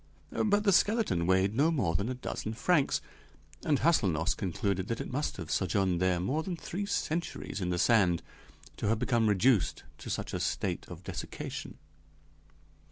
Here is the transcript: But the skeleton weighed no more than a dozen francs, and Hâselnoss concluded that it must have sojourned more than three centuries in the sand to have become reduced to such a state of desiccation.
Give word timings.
But 0.31 0.63
the 0.63 0.73
skeleton 0.73 1.27
weighed 1.27 1.53
no 1.53 1.69
more 1.69 1.93
than 1.93 2.09
a 2.09 2.15
dozen 2.15 2.53
francs, 2.55 3.01
and 3.63 3.81
Hâselnoss 3.81 4.35
concluded 4.35 4.87
that 4.87 4.99
it 4.99 5.11
must 5.11 5.37
have 5.37 5.51
sojourned 5.51 5.99
more 6.23 6.41
than 6.41 6.55
three 6.57 6.87
centuries 6.87 7.61
in 7.61 7.69
the 7.69 7.77
sand 7.77 8.23
to 8.77 8.87
have 8.87 8.97
become 8.97 9.29
reduced 9.29 9.83
to 9.99 10.09
such 10.09 10.33
a 10.33 10.39
state 10.39 10.87
of 10.87 11.03
desiccation. 11.03 11.77